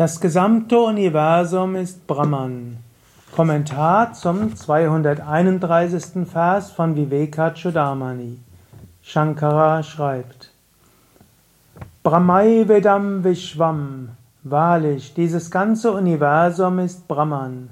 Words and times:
Das 0.00 0.18
gesamte 0.18 0.78
Universum 0.80 1.76
ist 1.76 2.06
Brahman. 2.06 2.78
Kommentar 3.36 4.14
zum 4.14 4.56
231. 4.56 6.26
Vers 6.26 6.70
von 6.70 6.96
Vivekachudamani. 6.96 8.38
Shankara 9.02 9.82
schreibt: 9.82 10.52
Brahmai 12.02 12.64
Vedam 12.66 13.24
Vishwam. 13.24 14.12
Wahrlich, 14.42 15.12
dieses 15.12 15.50
ganze 15.50 15.92
Universum 15.92 16.78
ist 16.78 17.06
Brahman. 17.06 17.68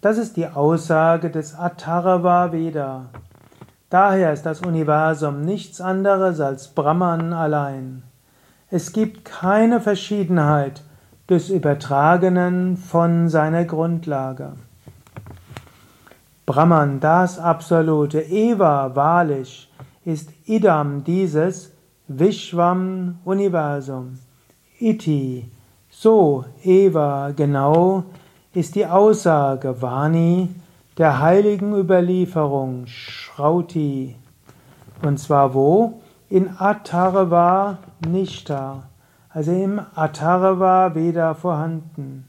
Das 0.00 0.16
ist 0.16 0.36
die 0.36 0.46
Aussage 0.46 1.28
des 1.28 1.58
Atharva 1.58 2.52
Veda. 2.52 3.06
Daher 3.90 4.32
ist 4.32 4.46
das 4.46 4.60
Universum 4.60 5.40
nichts 5.40 5.80
anderes 5.80 6.38
als 6.38 6.68
Brahman 6.68 7.32
allein. 7.32 8.04
Es 8.70 8.92
gibt 8.92 9.24
keine 9.24 9.80
Verschiedenheit 9.80 10.84
des 11.28 11.48
Übertragenen 11.48 12.76
von 12.76 13.28
seiner 13.28 13.64
Grundlage. 13.64 14.52
Brahman, 16.46 17.00
das 17.00 17.38
Absolute, 17.38 18.20
Eva, 18.20 18.94
wahrlich, 18.94 19.70
ist 20.04 20.30
Idam, 20.44 21.02
dieses 21.02 21.72
Vishwam, 22.06 23.18
Universum. 23.24 24.18
Iti, 24.78 25.50
so, 25.88 26.44
Eva, 26.62 27.30
genau, 27.34 28.04
ist 28.52 28.74
die 28.74 28.84
Aussage, 28.84 29.80
Vani, 29.80 30.50
der 30.98 31.20
heiligen 31.20 31.74
Überlieferung, 31.74 32.86
Shrauti. 32.86 34.14
Und 35.02 35.18
zwar 35.18 35.54
wo? 35.54 36.02
In 36.28 36.50
Atharva 36.58 37.78
Nishta, 38.06 38.82
also 39.34 39.50
im 39.50 39.80
Atharva 39.96 40.94
Veda 40.94 41.34
vorhanden. 41.34 42.26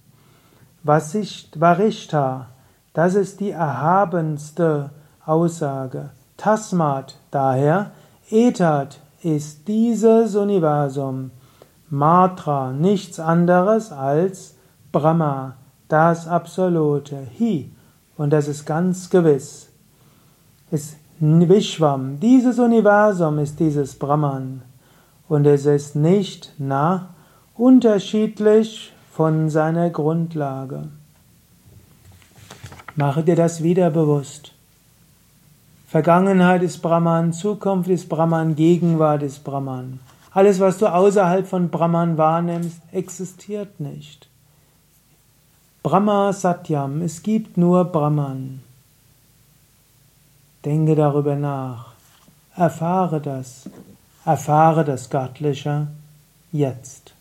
Varishta, 0.83 2.47
das 2.93 3.15
ist 3.15 3.39
die 3.39 3.51
erhabenste 3.51 4.89
Aussage. 5.23 6.09
Tasmat, 6.35 7.15
daher, 7.29 7.91
Etat 8.29 8.99
ist 9.21 9.67
dieses 9.67 10.35
Universum. 10.35 11.31
Matra, 11.89 12.71
nichts 12.71 13.19
anderes 13.19 13.91
als 13.91 14.55
Brahma, 14.91 15.53
das 15.87 16.27
Absolute. 16.27 17.27
Hi, 17.39 17.71
und 18.17 18.31
das 18.31 18.47
ist 18.47 18.65
ganz 18.65 19.11
gewiss. 19.11 19.69
Ist 20.71 20.97
Vishwam, 21.19 22.19
dieses 22.19 22.57
Universum 22.57 23.37
ist 23.39 23.59
dieses 23.59 23.97
Brahman. 23.97 24.63
Und 25.27 25.45
es 25.45 25.65
ist 25.65 25.95
nicht 25.95 26.53
na 26.57 27.09
unterschiedlich 27.55 28.93
von 29.11 29.49
seiner 29.49 29.89
Grundlage. 29.89 30.89
Mache 32.95 33.23
dir 33.23 33.35
das 33.35 33.63
wieder 33.63 33.89
bewusst. 33.89 34.51
Vergangenheit 35.87 36.61
ist 36.61 36.79
Brahman, 36.79 37.33
Zukunft 37.33 37.89
ist 37.89 38.09
Brahman, 38.09 38.55
Gegenwart 38.55 39.23
ist 39.23 39.43
Brahman. 39.43 39.99
Alles, 40.31 40.59
was 40.59 40.77
du 40.77 40.93
außerhalb 40.93 41.47
von 41.47 41.69
Brahman 41.69 42.17
wahrnimmst, 42.17 42.81
existiert 42.91 43.79
nicht. 43.79 44.27
Brahma 45.81 46.33
Satyam, 46.33 47.01
es 47.01 47.23
gibt 47.23 47.57
nur 47.57 47.85
Brahman. 47.85 48.61
Denke 50.65 50.95
darüber 50.95 51.35
nach. 51.35 51.93
Erfahre 52.55 53.21
das. 53.21 53.69
Erfahre 54.25 54.83
das 54.83 55.09
Göttliche 55.11 55.87
jetzt. 56.51 57.14